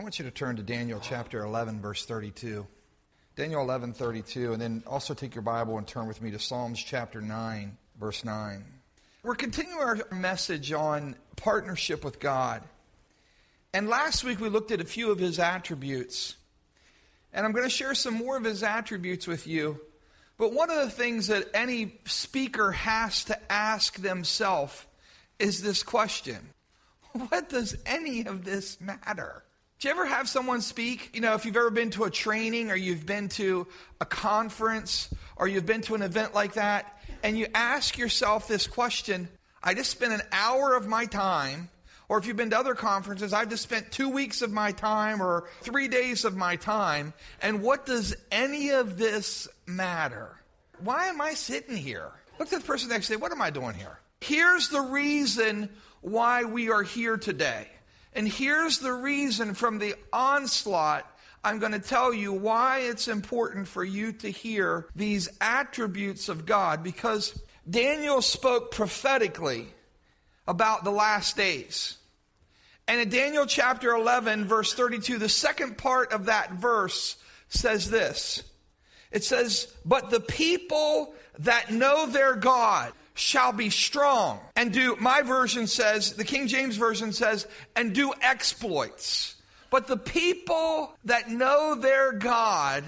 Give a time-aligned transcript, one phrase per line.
[0.00, 2.66] I want you to turn to Daniel chapter 11, verse 32.
[3.36, 6.82] Daniel 11, 32, and then also take your Bible and turn with me to Psalms
[6.82, 8.64] chapter 9, verse 9.
[9.22, 12.62] We're continuing our message on partnership with God.
[13.74, 16.34] And last week we looked at a few of his attributes.
[17.34, 19.82] And I'm going to share some more of his attributes with you.
[20.38, 24.82] But one of the things that any speaker has to ask themselves
[25.38, 26.38] is this question
[27.12, 29.42] What does any of this matter?
[29.80, 31.08] Do you ever have someone speak?
[31.14, 33.66] You know, if you've ever been to a training or you've been to
[33.98, 38.66] a conference or you've been to an event like that, and you ask yourself this
[38.66, 39.28] question
[39.62, 41.70] I just spent an hour of my time,
[42.10, 45.22] or if you've been to other conferences, I've just spent two weeks of my time
[45.22, 50.36] or three days of my time, and what does any of this matter?
[50.80, 52.10] Why am I sitting here?
[52.38, 53.18] Look at the person next to you.
[53.18, 53.98] What am I doing here?
[54.20, 55.70] Here's the reason
[56.02, 57.68] why we are here today.
[58.12, 61.06] And here's the reason from the onslaught.
[61.42, 66.44] I'm going to tell you why it's important for you to hear these attributes of
[66.44, 69.68] God because Daniel spoke prophetically
[70.46, 71.96] about the last days.
[72.88, 77.16] And in Daniel chapter 11, verse 32, the second part of that verse
[77.48, 78.42] says this
[79.12, 85.22] It says, But the people that know their God shall be strong and do, my
[85.22, 87.46] version says, the King James Version says,
[87.76, 89.36] and do exploits.
[89.70, 92.84] But the people that know their God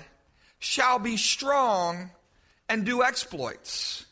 [0.59, 2.11] shall be strong
[2.69, 4.07] and do exploits.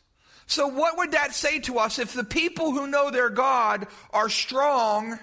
[0.46, 4.28] So, what would that say to us if the people who know their God are
[4.28, 5.18] strong?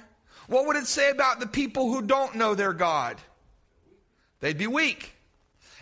[0.47, 3.17] What would it say about the people who don't know their God?
[4.39, 5.16] They'd be weak.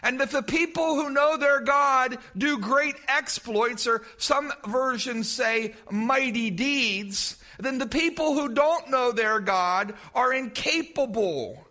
[0.03, 5.75] And if the people who know their God do great exploits, or some versions say
[5.89, 11.65] mighty deeds, then the people who don't know their God are incapable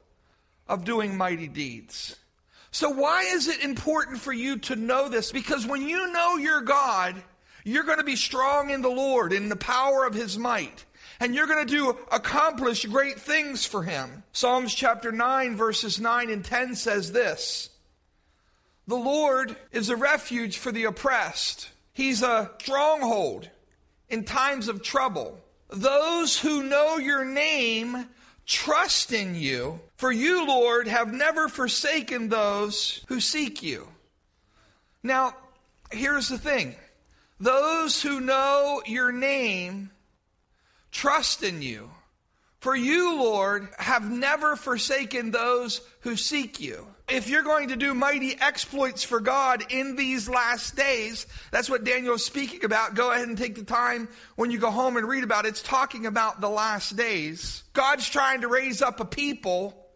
[0.67, 2.17] of doing mighty deeds.
[2.70, 5.30] So, why is it important for you to know this?
[5.30, 7.14] Because when you know your God,
[7.62, 10.85] you're going to be strong in the Lord, in the power of His might.
[11.20, 14.24] And you're going to do accomplish great things for Him.
[14.33, 17.70] Psalms chapter 9, verses 9 and 10 says this
[18.86, 21.70] the Lord is a refuge for the oppressed.
[21.92, 23.48] He's a stronghold
[24.08, 25.39] in times of trouble.
[25.70, 28.06] Those who know your name
[28.46, 33.89] trust in you, for you, Lord, have never forsaken those who seek you.
[35.02, 35.34] Now,
[35.90, 36.77] here's the thing
[37.40, 39.90] those who know your name
[40.90, 41.90] trust in you.
[42.61, 46.86] For you, Lord, have never forsaken those who seek you.
[47.07, 51.85] If you're going to do mighty exploits for God in these last days, that's what
[51.85, 52.95] Daniel is speaking about.
[52.95, 55.48] Go ahead and take the time when you go home and read about it.
[55.48, 57.63] It's talking about the last days.
[57.75, 59.87] God's trying to raise up a people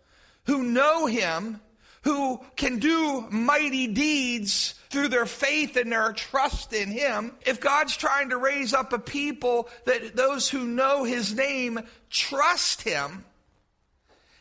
[0.44, 1.60] who know Him,
[2.02, 7.96] who can do mighty deeds through their faith and their trust in Him, if God's
[7.96, 11.80] trying to raise up a people that those who know His name
[12.10, 13.24] trust Him,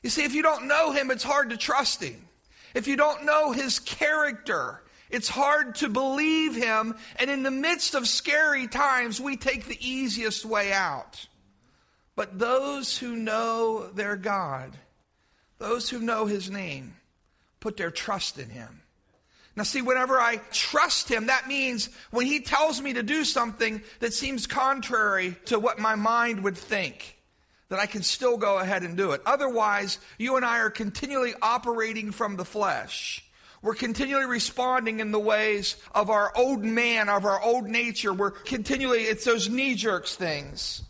[0.04, 2.27] you see, if you don't know Him, it's hard to trust Him.
[2.74, 6.96] If you don't know His character, it's hard to believe Him.
[7.18, 11.28] And in the midst of scary times, we take the easiest way out.
[12.16, 14.78] But those who know their God,
[15.60, 16.96] those who know His name,
[17.60, 18.82] put their trust in Him.
[19.58, 23.82] Now, see, whenever I trust him, that means when he tells me to do something
[24.02, 27.17] that seems contrary to what my mind would think,
[27.70, 29.22] that I can still go ahead and do it.
[29.26, 33.24] Otherwise, you and I are continually operating from the flesh.
[33.62, 38.14] We're continually responding in the ways of our old man, of our old nature.
[38.14, 40.84] We're continually, it's those knee jerks things.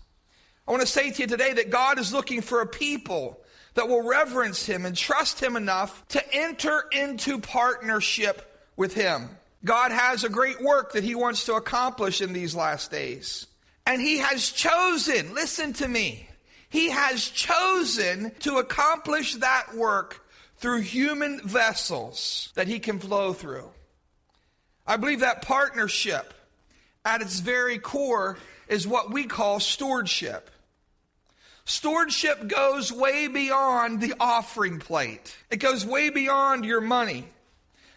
[0.67, 3.39] I want to say to you today that God is looking for a people
[3.75, 9.29] that will reverence Him and trust Him enough to enter into partnership with Him.
[9.63, 13.47] God has a great work that He wants to accomplish in these last days.
[13.85, 16.26] And He has chosen, listen to me,
[16.69, 20.25] He has chosen to accomplish that work
[20.57, 23.69] through human vessels that He can flow through.
[24.85, 26.33] I believe that partnership
[27.05, 28.37] at its very core
[28.67, 30.49] is what we call stewardship.
[31.65, 35.35] Stewardship goes way beyond the offering plate.
[35.49, 37.27] It goes way beyond your money.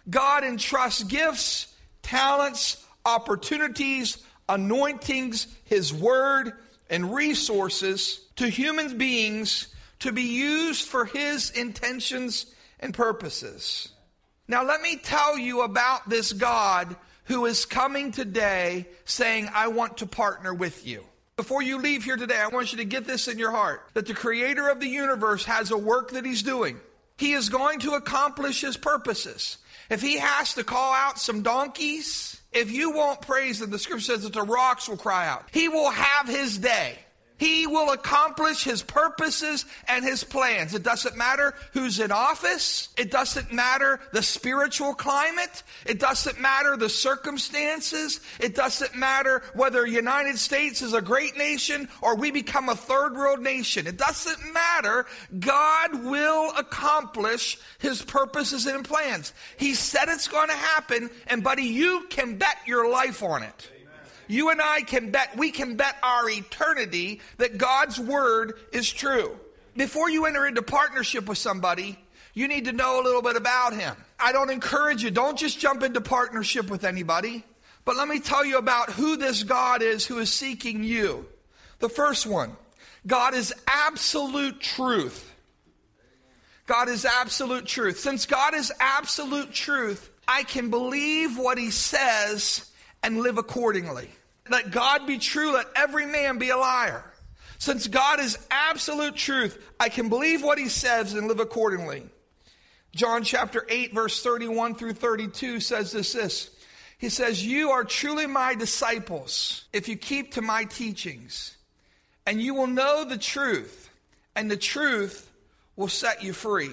[0.08, 4.18] God entrusts gifts, talents, opportunities,
[4.48, 6.52] anointings, His Word,
[6.90, 9.68] and resources to human beings
[10.00, 12.46] to be used for His intentions
[12.80, 13.88] and purposes.
[14.48, 19.98] Now, let me tell you about this God who is coming today saying, I want
[19.98, 21.04] to partner with you.
[21.36, 24.06] Before you leave here today, I want you to get this in your heart that
[24.06, 26.80] the creator of the universe has a work that he's doing.
[27.20, 29.58] he is going to accomplish his purposes.
[29.90, 34.04] If he has to call out some donkeys, if you won't praise him, the scripture
[34.14, 35.44] says that the rocks will cry out.
[35.52, 36.98] He will have his day.
[37.40, 40.74] He will accomplish his purposes and his plans.
[40.74, 42.90] It doesn't matter who's in office.
[42.98, 45.62] It doesn't matter the spiritual climate.
[45.86, 48.20] It doesn't matter the circumstances.
[48.40, 53.14] It doesn't matter whether United States is a great nation or we become a third
[53.14, 53.86] world nation.
[53.86, 55.06] It doesn't matter.
[55.38, 59.32] God will accomplish his purposes and plans.
[59.56, 63.79] He said it's going to happen and buddy, you can bet your life on it.
[64.30, 69.36] You and I can bet, we can bet our eternity that God's word is true.
[69.76, 71.98] Before you enter into partnership with somebody,
[72.32, 73.96] you need to know a little bit about him.
[74.20, 77.44] I don't encourage you, don't just jump into partnership with anybody.
[77.84, 81.26] But let me tell you about who this God is who is seeking you.
[81.80, 82.56] The first one
[83.04, 85.26] God is absolute truth.
[86.66, 87.98] God is absolute truth.
[87.98, 92.70] Since God is absolute truth, I can believe what he says
[93.02, 94.08] and live accordingly.
[94.50, 97.04] Let God be true, let every man be a liar.
[97.58, 102.08] Since God is absolute truth, I can believe what he says and live accordingly.
[102.94, 106.50] John chapter 8, verse 31 through 32 says this, this.
[106.98, 111.56] He says, You are truly my disciples if you keep to my teachings,
[112.26, 113.88] and you will know the truth,
[114.34, 115.30] and the truth
[115.76, 116.72] will set you free.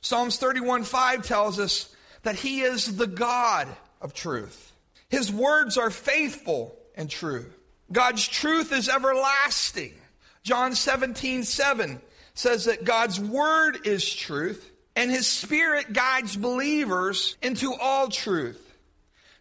[0.00, 3.66] Psalms 31 5 tells us that he is the God
[4.00, 4.72] of truth.
[5.08, 7.46] His words are faithful and true.
[7.90, 9.94] God's truth is everlasting.
[10.42, 12.00] John 17, 7
[12.34, 18.64] says that God's word is truth, and his spirit guides believers into all truth.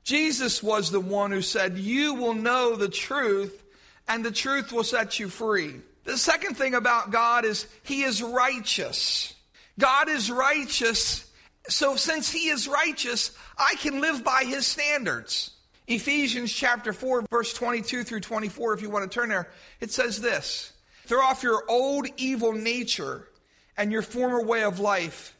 [0.03, 3.63] Jesus was the one who said, You will know the truth,
[4.07, 5.75] and the truth will set you free.
[6.05, 9.33] The second thing about God is he is righteous.
[9.77, 11.29] God is righteous.
[11.67, 15.51] So since he is righteous, I can live by his standards.
[15.87, 19.49] Ephesians chapter 4, verse 22 through 24, if you want to turn there,
[19.79, 20.73] it says this
[21.05, 23.29] Throw off your old evil nature
[23.77, 25.33] and your former way of life,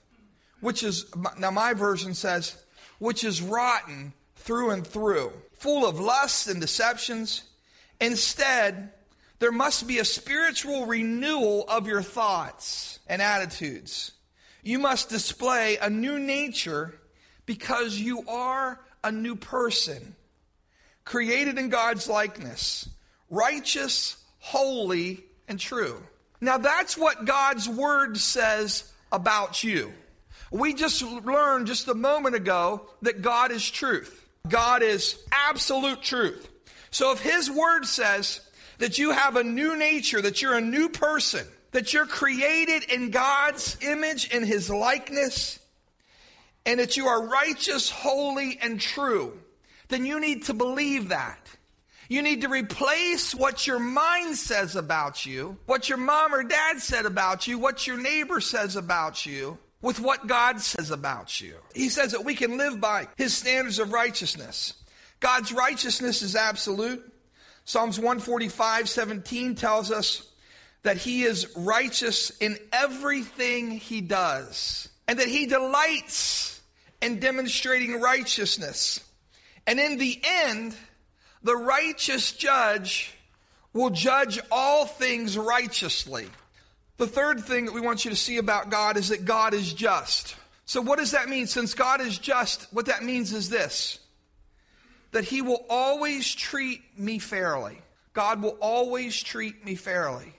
[0.61, 1.05] which is,
[1.37, 2.63] now my version says,
[2.99, 7.43] which is rotten through and through, full of lusts and deceptions.
[7.99, 8.93] Instead,
[9.39, 14.13] there must be a spiritual renewal of your thoughts and attitudes.
[14.63, 16.99] You must display a new nature
[17.45, 20.15] because you are a new person
[21.07, 22.89] created in God's likeness,
[23.29, 26.03] righteous, holy, and true.
[26.41, 29.93] Now that's what God's word says about you.
[30.51, 34.27] We just learned just a moment ago that God is truth.
[34.49, 36.49] God is absolute truth.
[36.91, 38.41] So if his word says
[38.79, 43.11] that you have a new nature, that you're a new person, that you're created in
[43.11, 45.57] God's image and his likeness,
[46.65, 49.39] and that you are righteous, holy, and true,
[49.89, 51.39] then you need to believe that.
[52.09, 56.79] You need to replace what your mind says about you, what your mom or dad
[56.79, 61.55] said about you, what your neighbor says about you, with what God says about you.
[61.75, 64.73] He says that we can live by his standards of righteousness.
[65.19, 67.03] God's righteousness is absolute.
[67.65, 70.23] Psalms 145 17 tells us
[70.83, 76.61] that he is righteous in everything he does, and that he delights
[77.01, 79.01] in demonstrating righteousness.
[79.67, 80.75] And in the end,
[81.43, 83.13] the righteous judge
[83.73, 86.27] will judge all things righteously.
[86.95, 89.71] The third thing that we want you to see about God is that God is
[89.73, 90.35] just.
[90.65, 91.45] So, what does that mean?
[91.45, 93.99] Since God is just, what that means is this
[95.11, 97.81] that He will always treat me fairly.
[98.13, 100.33] God will always treat me fairly.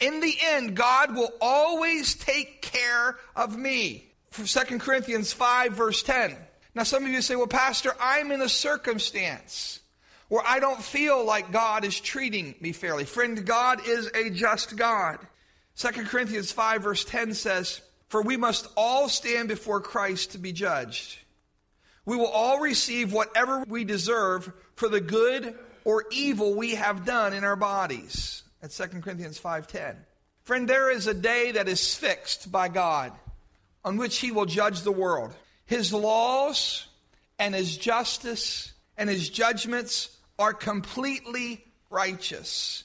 [0.00, 4.04] In the end, God will always take care of me.
[4.30, 6.36] For 2 Corinthians 5, verse 10.
[6.74, 9.80] Now, some of you say, well, Pastor, I'm in a circumstance
[10.28, 13.04] where I don't feel like God is treating me fairly.
[13.04, 15.18] Friend, God is a just God.
[15.76, 20.52] 2 Corinthians 5, verse 10 says, For we must all stand before Christ to be
[20.52, 21.18] judged.
[22.06, 27.32] We will all receive whatever we deserve for the good or evil we have done
[27.32, 28.42] in our bodies.
[28.60, 29.96] That's 2 Corinthians 5:10.
[30.42, 33.12] Friend, there is a day that is fixed by God
[33.84, 35.34] on which he will judge the world.
[35.66, 36.86] His laws
[37.38, 42.84] and his justice and his judgments are completely righteous.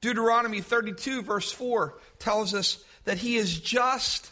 [0.00, 4.30] Deuteronomy 32, verse 4, tells us that he is just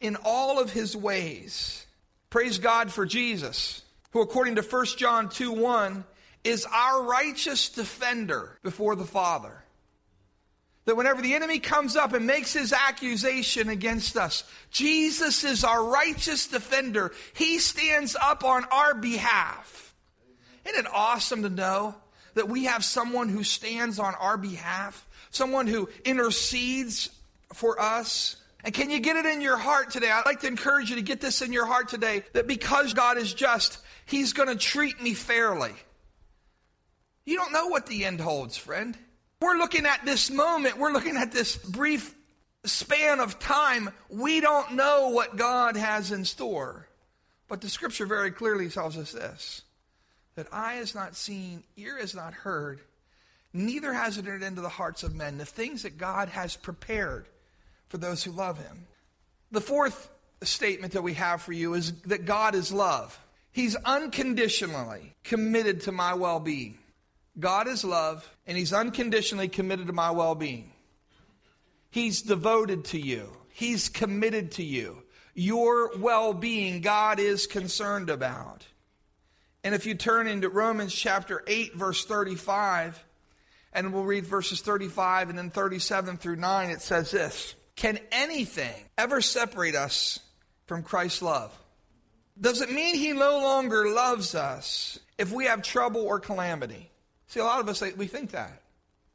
[0.00, 1.86] in all of his ways.
[2.30, 3.82] Praise God for Jesus,
[4.12, 6.04] who, according to 1 John 2 1,
[6.44, 9.61] is our righteous defender before the Father.
[10.84, 15.84] That whenever the enemy comes up and makes his accusation against us, Jesus is our
[15.84, 17.12] righteous defender.
[17.34, 19.94] He stands up on our behalf.
[20.66, 21.94] Isn't it awesome to know
[22.34, 25.06] that we have someone who stands on our behalf?
[25.30, 27.10] Someone who intercedes
[27.52, 28.36] for us?
[28.64, 30.10] And can you get it in your heart today?
[30.10, 33.18] I'd like to encourage you to get this in your heart today that because God
[33.18, 35.72] is just, He's going to treat me fairly.
[37.24, 38.96] You don't know what the end holds, friend.
[39.42, 42.14] We're looking at this moment, we're looking at this brief
[42.62, 43.90] span of time.
[44.08, 46.86] We don't know what God has in store.
[47.48, 49.62] But the scripture very clearly tells us this
[50.36, 52.82] that eye has not seen, ear has not heard,
[53.52, 57.26] neither has it entered into the hearts of men the things that God has prepared
[57.88, 58.86] for those who love him.
[59.50, 60.08] The fourth
[60.42, 63.18] statement that we have for you is that God is love.
[63.50, 66.78] He's unconditionally committed to my well being.
[67.38, 70.72] God is love, and He's unconditionally committed to my well being.
[71.90, 75.02] He's devoted to you, He's committed to you.
[75.34, 78.66] Your well being, God is concerned about.
[79.64, 83.02] And if you turn into Romans chapter 8, verse 35,
[83.72, 88.74] and we'll read verses 35 and then 37 through 9, it says this Can anything
[88.98, 90.20] ever separate us
[90.66, 91.58] from Christ's love?
[92.40, 96.91] Does it mean He no longer loves us if we have trouble or calamity?
[97.32, 98.60] See, a lot of us, we think that.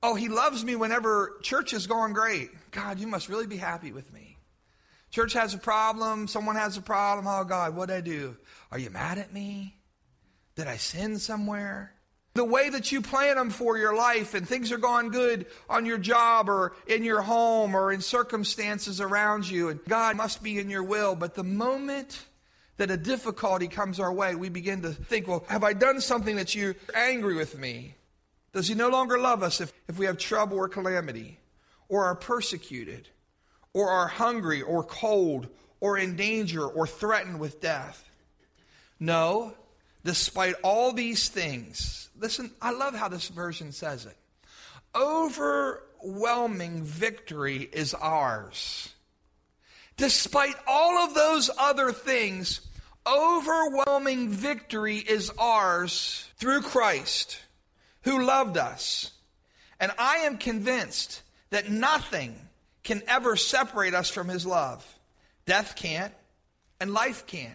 [0.02, 2.50] Oh, he loves me whenever church is going great.
[2.72, 4.38] God, you must really be happy with me.
[5.12, 6.28] Church has a problem.
[6.28, 7.28] Someone has a problem.
[7.28, 8.36] Oh, God, what'd I do?
[8.72, 9.76] Are you mad at me?
[10.56, 11.94] Did I sin somewhere?
[12.34, 15.86] The way that you plan them for your life and things are going good on
[15.86, 20.58] your job or in your home or in circumstances around you, and God must be
[20.58, 21.14] in your will.
[21.14, 22.26] But the moment
[22.78, 26.38] that a difficulty comes our way, we begin to think, well, have I done something
[26.38, 27.94] that you're angry with me?
[28.58, 31.38] Does he no longer love us if, if we have trouble or calamity,
[31.90, 33.08] or are persecuted,
[33.72, 35.48] or are hungry, or cold,
[35.80, 38.10] or in danger, or threatened with death?
[39.00, 39.54] No,
[40.04, 44.18] despite all these things, listen, I love how this version says it.
[44.96, 48.92] Overwhelming victory is ours.
[49.98, 52.62] Despite all of those other things,
[53.06, 57.42] overwhelming victory is ours through Christ
[58.08, 59.12] who loved us.
[59.82, 62.34] And I am convinced that nothing
[62.84, 64.86] can ever separate us from his love.
[65.46, 66.14] Death can't,
[66.80, 67.54] and life can't.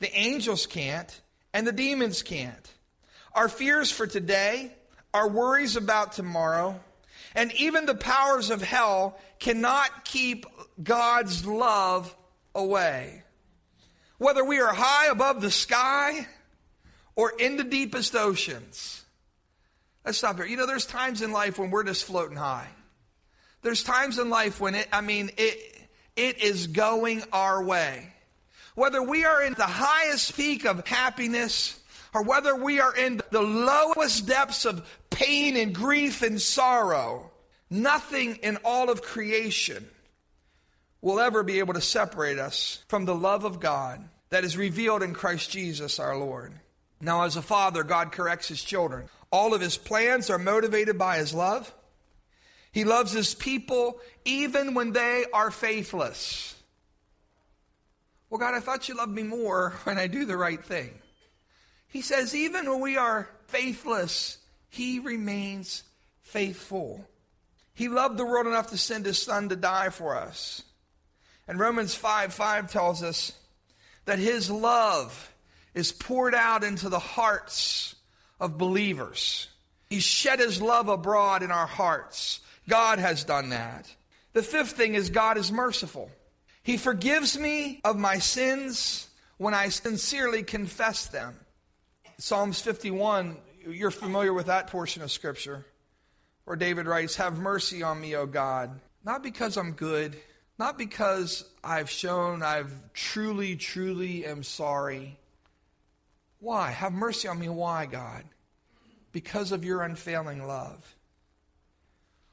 [0.00, 1.18] The angels can't,
[1.54, 2.74] and the demons can't.
[3.32, 4.70] Our fears for today,
[5.14, 6.78] our worries about tomorrow,
[7.34, 10.44] and even the powers of hell cannot keep
[10.82, 12.14] God's love
[12.54, 13.22] away.
[14.18, 16.26] Whether we are high above the sky
[17.16, 19.03] or in the deepest oceans,
[20.04, 20.46] Let's stop here.
[20.46, 22.68] You know, there's times in life when we're just floating high.
[23.62, 25.58] There's times in life when it, I mean, it,
[26.16, 28.12] it is going our way.
[28.74, 31.80] Whether we are in the highest peak of happiness
[32.12, 37.30] or whether we are in the lowest depths of pain and grief and sorrow,
[37.70, 39.88] nothing in all of creation
[41.00, 45.02] will ever be able to separate us from the love of God that is revealed
[45.02, 46.52] in Christ Jesus our Lord.
[47.00, 49.08] Now, as a father, God corrects his children.
[49.34, 51.74] All of his plans are motivated by his love.
[52.70, 56.54] He loves his people even when they are faithless.
[58.30, 60.90] Well, God, I thought you loved me more when I do the right thing.
[61.88, 64.38] He says, even when we are faithless,
[64.68, 65.82] he remains
[66.22, 67.04] faithful.
[67.74, 70.62] He loved the world enough to send his son to die for us.
[71.48, 73.32] And Romans 5 5 tells us
[74.04, 75.34] that his love
[75.74, 77.93] is poured out into the hearts
[78.40, 79.48] of believers.
[79.90, 82.40] He shed his love abroad in our hearts.
[82.68, 83.94] God has done that.
[84.32, 86.10] The fifth thing is God is merciful.
[86.62, 91.38] He forgives me of my sins when I sincerely confess them.
[92.18, 93.36] Psalms 51,
[93.68, 95.64] you're familiar with that portion of Scripture,
[96.44, 100.16] where David writes, Have mercy on me, O God, not because I'm good,
[100.58, 105.18] not because I've shown I've truly, truly am sorry,
[106.44, 106.70] why?
[106.70, 107.48] Have mercy on me.
[107.48, 108.22] Why, God?
[109.12, 110.96] Because of your unfailing love.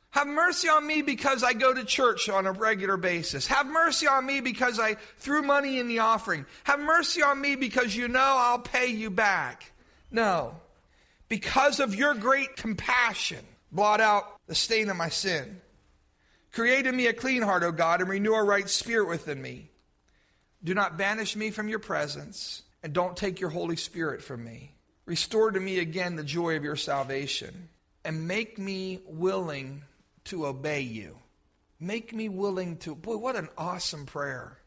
[0.10, 3.48] Have mercy on me because I go to church on a regular basis.
[3.48, 6.46] Have mercy on me because I threw money in the offering.
[6.66, 9.72] Have mercy on me because you know I'll pay you back.
[10.12, 10.56] No.
[11.30, 15.62] Because of your great compassion, blot out the stain of my sin.
[16.52, 19.70] Create in me a clean heart, O God, and renew a right spirit within me.
[20.62, 24.76] Do not banish me from your presence and don't take your Holy Spirit from me.
[25.06, 27.70] Restore to me again the joy of your salvation,
[28.04, 29.84] and make me willing
[30.26, 31.18] to obey you.
[31.80, 32.96] Make me willing to.
[32.96, 34.58] Boy, what an awesome prayer.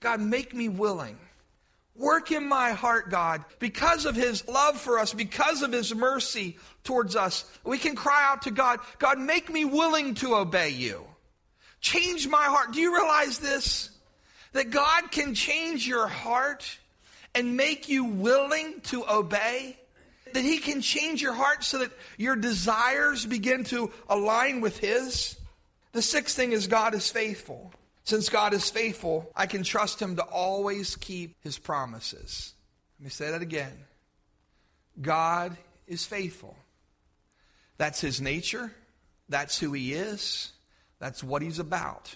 [0.00, 1.18] God, make me willing.
[1.96, 6.58] Work in my heart, God, because of his love for us, because of his mercy
[6.82, 7.44] towards us.
[7.64, 11.04] We can cry out to God, God, make me willing to obey you.
[11.80, 12.72] Change my heart.
[12.72, 13.90] Do you realize this?
[14.52, 16.78] That God can change your heart
[17.34, 19.78] and make you willing to obey?
[20.32, 25.36] That he can change your heart so that your desires begin to align with his?
[25.92, 27.72] The sixth thing is God is faithful.
[28.04, 32.52] Since God is faithful, I can trust Him to always keep His promises.
[32.98, 33.72] Let me say that again.
[35.00, 36.54] God is faithful.
[37.78, 38.72] That's His nature.
[39.30, 40.52] That's who He is.
[40.98, 42.14] That's what He's about.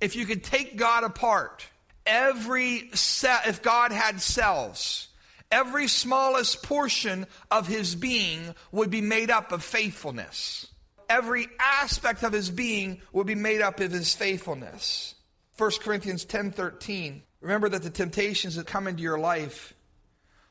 [0.00, 1.66] If you could take God apart,
[2.08, 5.08] every cell, if God had cells,
[5.52, 10.66] every smallest portion of His being would be made up of faithfulness.
[11.08, 15.14] Every aspect of His being would be made up of His faithfulness.
[15.56, 17.22] 1 Corinthians 10:13.
[17.40, 19.74] Remember that the temptations that come into your life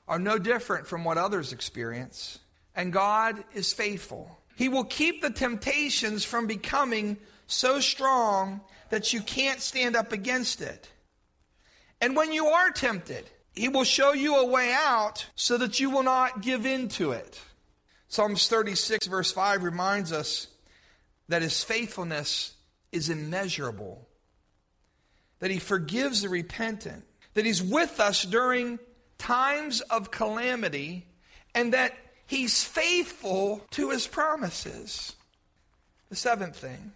[0.07, 2.39] are no different from what others experience,
[2.75, 4.39] and God is faithful.
[4.55, 10.61] He will keep the temptations from becoming so strong that you can't stand up against
[10.61, 10.89] it.
[12.01, 15.89] And when you are tempted, he will show you a way out so that you
[15.89, 17.39] will not give in to it.
[18.07, 20.47] Psalms 36, verse 5 reminds us
[21.27, 22.53] that his faithfulness
[22.91, 24.07] is immeasurable
[25.39, 28.79] that He forgives the repentant, that He's with us during
[29.17, 31.05] times of calamity,
[31.53, 31.93] and that
[32.25, 35.15] He's faithful to His promises.
[36.09, 36.93] The seventh thing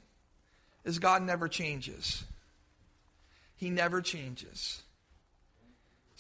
[0.84, 2.24] is God never changes.
[3.56, 4.82] He never changes.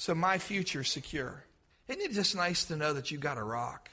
[0.01, 1.43] So my future's secure.
[1.88, 3.91] Isn't it just nice to know that you got a rock?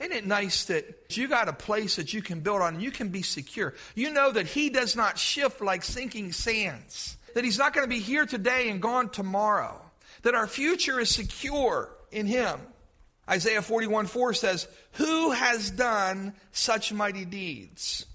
[0.00, 2.90] Isn't it nice that you got a place that you can build on and you
[2.90, 3.74] can be secure?
[3.94, 7.94] You know that He does not shift like sinking sands, that He's not going to
[7.94, 9.78] be here today and gone tomorrow,
[10.22, 12.58] that our future is secure in Him.
[13.28, 18.06] Isaiah 41 4 says, Who has done such mighty deeds,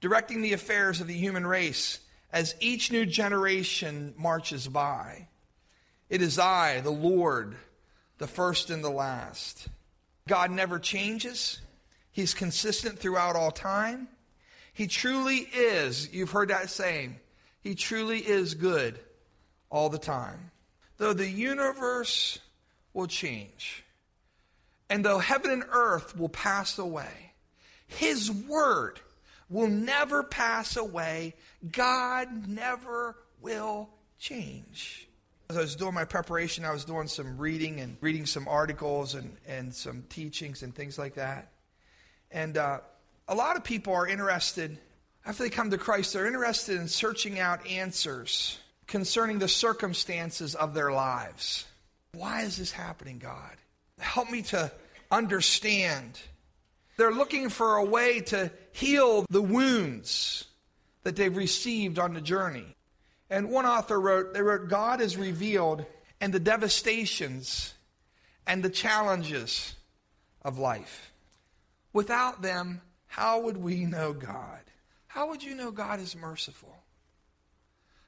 [0.00, 1.98] directing the affairs of the human race
[2.32, 5.26] as each new generation marches by?
[6.08, 7.56] It is I, the Lord,
[8.18, 9.68] the first and the last.
[10.28, 11.60] God never changes.
[12.12, 14.08] He's consistent throughout all time.
[14.72, 17.16] He truly is, you've heard that saying,
[17.60, 18.98] He truly is good
[19.70, 20.50] all the time.
[20.98, 22.38] Though the universe
[22.92, 23.84] will change,
[24.88, 27.32] and though heaven and earth will pass away,
[27.86, 29.00] His word
[29.48, 31.34] will never pass away.
[31.70, 33.88] God never will
[34.18, 35.05] change.
[35.48, 39.14] As I was doing my preparation, I was doing some reading and reading some articles
[39.14, 41.52] and, and some teachings and things like that.
[42.32, 42.80] And uh,
[43.28, 44.76] a lot of people are interested,
[45.24, 50.74] after they come to Christ, they're interested in searching out answers concerning the circumstances of
[50.74, 51.64] their lives.
[52.12, 53.56] Why is this happening, God?
[53.98, 54.70] Help me to
[55.10, 56.20] understand.
[56.96, 60.44] They're looking for a way to heal the wounds
[61.04, 62.75] that they've received on the journey.
[63.28, 65.84] And one author wrote, they wrote, God is revealed
[66.20, 67.74] in the devastations
[68.46, 69.74] and the challenges
[70.42, 71.12] of life.
[71.92, 74.60] Without them, how would we know God?
[75.06, 76.76] How would you know God is merciful?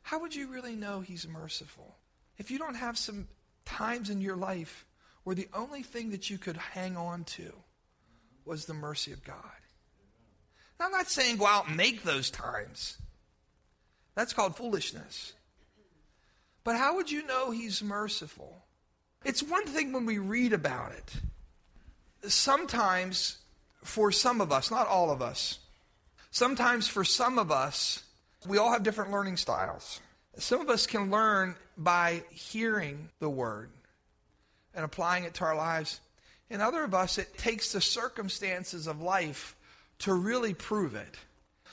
[0.02, 1.96] How would you really know He's merciful?
[2.36, 3.28] If you don't have some
[3.64, 4.86] times in your life
[5.24, 7.52] where the only thing that you could hang on to
[8.44, 9.36] was the mercy of God.
[10.78, 12.96] Now, I'm not saying go out and make those times.
[14.18, 15.32] That's called foolishness.
[16.64, 18.64] But how would you know he's merciful?
[19.24, 22.28] It's one thing when we read about it.
[22.28, 23.36] Sometimes,
[23.84, 25.60] for some of us, not all of us,
[26.32, 28.02] sometimes for some of us,
[28.44, 30.00] we all have different learning styles.
[30.36, 33.70] Some of us can learn by hearing the word
[34.74, 36.00] and applying it to our lives.
[36.50, 39.54] And other of us, it takes the circumstances of life
[40.00, 41.16] to really prove it.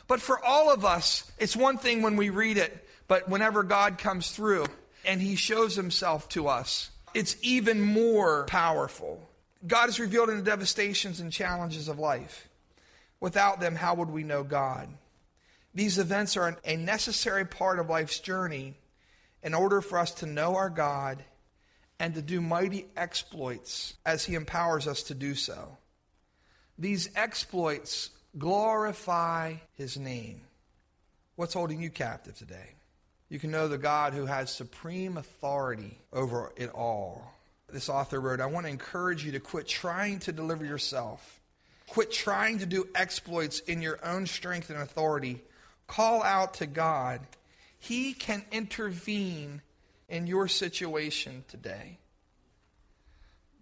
[0.07, 3.97] But for all of us, it's one thing when we read it, but whenever God
[3.97, 4.65] comes through
[5.03, 9.27] and he shows himself to us, it's even more powerful.
[9.65, 12.49] God is revealed in the devastations and challenges of life.
[13.19, 14.89] Without them, how would we know God?
[15.73, 18.75] These events are a necessary part of life's journey
[19.41, 21.23] in order for us to know our God
[21.99, 25.77] and to do mighty exploits as He empowers us to do so.
[26.77, 30.41] These exploits glorify his name.
[31.35, 32.73] What's holding you captive today?
[33.29, 37.33] You can know the God who has supreme authority over it all.
[37.71, 41.41] This author wrote, I want to encourage you to quit trying to deliver yourself
[41.87, 45.41] Quit trying to do exploits in your own strength and authority.
[45.87, 47.21] Call out to God.
[47.77, 49.61] He can intervene
[50.09, 51.99] in your situation today.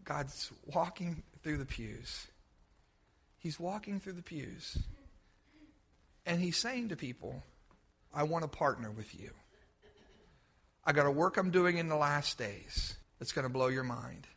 [0.06, 2.28] God's walking through the pews.
[3.44, 4.78] He's walking through the pews.
[6.26, 7.44] And he's saying to people,
[8.14, 9.32] I want to partner with you.
[10.86, 13.84] I got a work I'm doing in the last days that's going to blow your
[13.84, 14.28] mind.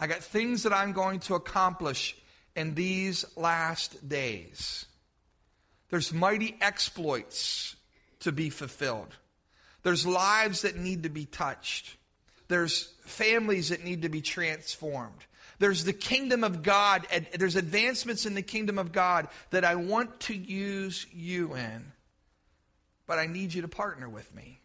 [0.00, 2.16] I got things that I'm going to accomplish
[2.56, 4.86] in these last days.
[5.88, 7.76] There's mighty exploits
[8.20, 9.14] to be fulfilled.
[9.84, 11.96] There's lives that need to be touched.
[12.48, 15.24] There's families that need to be transformed.
[15.58, 17.06] There's the kingdom of God.
[17.34, 21.92] There's advancements in the kingdom of God that I want to use you in.
[23.06, 24.60] But I need you to partner with me.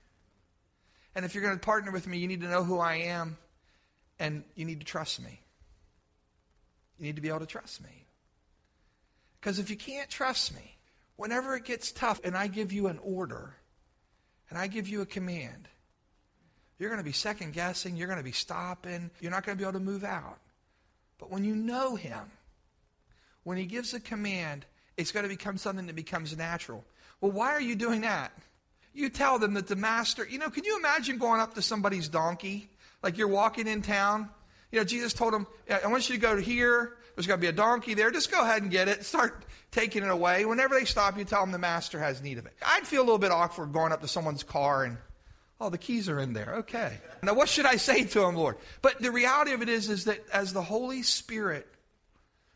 [1.15, 3.37] And if you're going to partner with me, you need to know who I am
[4.19, 5.41] and you need to trust me.
[6.97, 8.05] You need to be able to trust me.
[9.39, 10.77] Because if you can't trust me,
[11.15, 13.55] whenever it gets tough and I give you an order
[14.49, 15.67] and I give you a command,
[16.77, 19.61] you're going to be second guessing, you're going to be stopping, you're not going to
[19.61, 20.39] be able to move out.
[21.21, 22.19] But when you know Him,
[23.43, 24.65] when He gives a command,
[24.97, 26.83] it's going to become something that becomes natural.
[27.21, 28.33] Well, why are you doing that?
[28.93, 32.09] You tell them that the master, you know, can you imagine going up to somebody's
[32.09, 32.69] donkey?
[33.01, 34.29] Like you're walking in town.
[34.71, 36.97] You know, Jesus told him, I want you to go to here.
[37.15, 38.09] There's going to be a donkey there.
[38.09, 39.05] Just go ahead and get it.
[39.05, 40.45] Start taking it away.
[40.45, 42.53] Whenever they stop you, tell them the master has need of it.
[42.65, 44.97] I'd feel a little bit awkward going up to someone's car and,
[45.61, 46.55] oh, the keys are in there.
[46.59, 46.97] Okay.
[47.21, 48.57] Now, what should I say to him, Lord?
[48.81, 51.67] But the reality of it is, is that as the Holy Spirit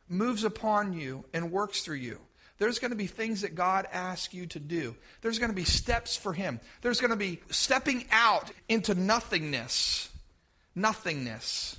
[0.09, 2.19] moves upon you and works through you,
[2.57, 4.95] there's going to be things that God asks you to do.
[5.21, 6.59] There's going to be steps for Him.
[6.81, 10.09] There's going to be stepping out into nothingness.
[10.73, 11.77] Nothingness.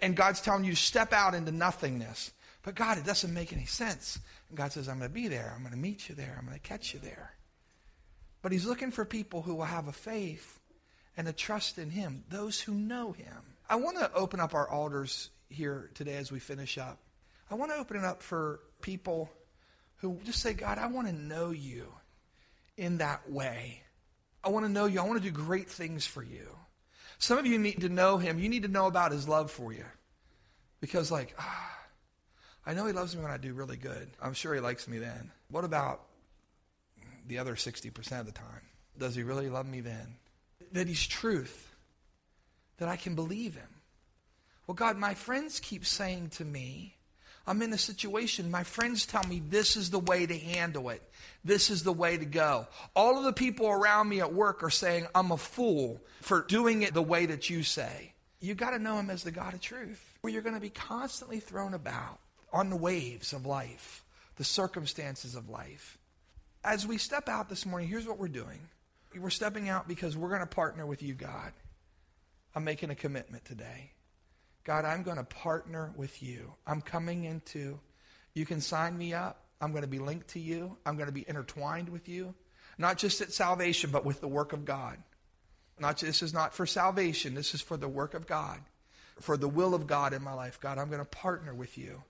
[0.00, 2.30] And God's telling you to step out into nothingness.
[2.62, 4.20] But God, it doesn't make any sense.
[4.48, 5.52] And God says, I'm going to be there.
[5.54, 6.36] I'm going to meet you there.
[6.38, 7.32] I'm going to catch you there.
[8.42, 10.59] But He's looking for people who will have a faith
[11.20, 13.36] and a trust in Him, those who know Him.
[13.68, 16.98] I want to open up our altars here today as we finish up.
[17.50, 19.30] I want to open it up for people
[19.96, 21.92] who just say, God, I want to know you
[22.78, 23.82] in that way.
[24.42, 24.98] I want to know you.
[24.98, 26.56] I want to do great things for you.
[27.18, 28.38] Some of you need to know him.
[28.38, 29.84] You need to know about his love for you.
[30.80, 31.78] Because, like, ah,
[32.64, 34.08] I know he loves me when I do really good.
[34.22, 35.32] I'm sure he likes me then.
[35.50, 36.00] What about
[37.26, 38.62] the other 60% of the time?
[38.96, 40.16] Does he really love me then?
[40.72, 41.74] That he's truth,
[42.78, 43.68] that I can believe him.
[44.66, 46.94] Well, God, my friends keep saying to me,
[47.46, 51.02] I'm in a situation, my friends tell me this is the way to handle it.
[51.44, 52.68] This is the way to go.
[52.94, 56.82] All of the people around me at work are saying I'm a fool for doing
[56.82, 58.12] it the way that you say.
[58.40, 60.70] You got to know him as the God of truth, where you're going to be
[60.70, 62.20] constantly thrown about
[62.52, 64.04] on the waves of life,
[64.36, 65.98] the circumstances of life.
[66.62, 68.60] As we step out this morning, here's what we're doing.
[69.18, 71.52] We're stepping out because we're going to partner with you, God.
[72.54, 73.92] I'm making a commitment today.
[74.64, 76.52] God, I'm going to partner with you.
[76.66, 77.80] I'm coming into,
[78.34, 79.44] you can sign me up.
[79.60, 80.76] I'm going to be linked to you.
[80.86, 82.34] I'm going to be intertwined with you.
[82.78, 84.98] Not just at salvation, but with the work of God.
[85.78, 87.34] Not this is not for salvation.
[87.34, 88.60] This is for the work of God,
[89.18, 90.60] for the will of God in my life.
[90.60, 92.02] God, I'm going to partner with you.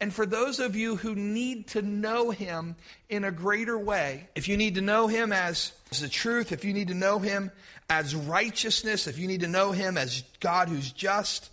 [0.00, 2.76] And for those of you who need to know him
[3.08, 6.64] in a greater way, if you need to know him as, as the truth, if
[6.64, 7.50] you need to know him
[7.88, 11.50] as righteousness, if you need to know him as God who's just,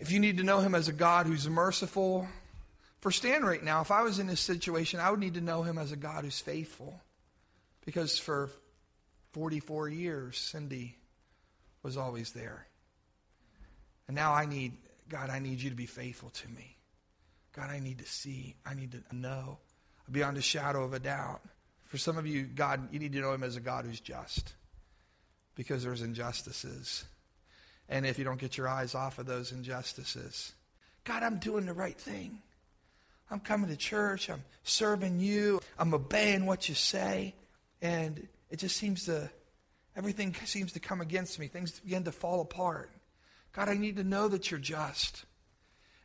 [0.00, 2.26] if you need to know him as a God who's merciful,
[3.00, 5.62] for Stan right now, if I was in this situation, I would need to know
[5.62, 7.00] him as a God who's faithful.
[7.84, 8.50] Because for
[9.32, 10.96] 44 years, Cindy
[11.82, 12.66] was always there.
[14.08, 14.72] And now I need,
[15.08, 16.73] God, I need you to be faithful to me.
[17.54, 19.58] God, I need to see, I need to know
[20.10, 21.40] beyond a shadow of a doubt.
[21.86, 24.54] For some of you, God, you need to know him as a God who's just
[25.54, 27.04] because there's injustices
[27.88, 30.52] and if you don't get your eyes off of those injustices.
[31.04, 32.40] God, I'm doing the right thing.
[33.30, 34.30] I'm coming to church.
[34.30, 35.60] I'm serving you.
[35.78, 37.34] I'm obeying what you say.
[37.80, 39.30] And it just seems to,
[39.96, 41.46] everything seems to come against me.
[41.46, 42.90] Things begin to fall apart.
[43.52, 45.24] God, I need to know that you're just.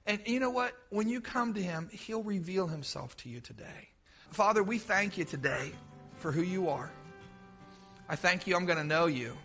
[0.09, 0.73] And you know what?
[0.89, 3.89] When you come to him, he'll reveal himself to you today.
[4.31, 5.71] Father, we thank you today
[6.17, 6.89] for who you are.
[8.09, 9.37] I thank you, I'm going to know you.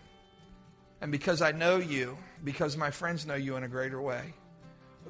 [1.01, 4.33] And because I know you, because my friends know you in a greater way,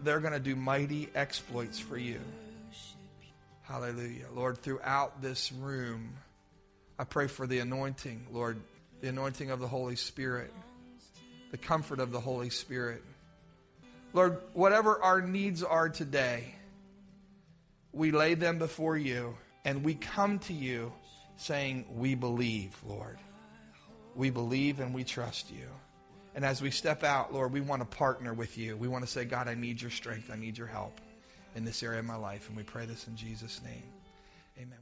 [0.04, 2.20] they're going to do mighty exploits for you.
[3.62, 4.26] Hallelujah.
[4.34, 6.16] Lord, throughout this room,
[7.00, 8.60] I pray for the anointing, Lord,
[9.00, 10.52] the anointing of the Holy Spirit,
[11.52, 13.02] the comfort of the Holy Spirit.
[14.16, 16.56] Lord, whatever our needs are today,
[17.92, 20.94] we lay them before you and we come to you
[21.36, 23.18] saying, We believe, Lord.
[24.16, 25.68] We believe and we trust you.
[26.34, 28.78] And as we step out, Lord, we want to partner with you.
[28.78, 30.32] We want to say, God, I need your strength.
[30.32, 31.02] I need your help
[31.54, 32.48] in this area of my life.
[32.48, 33.84] And we pray this in Jesus' name.
[34.58, 34.80] Amen.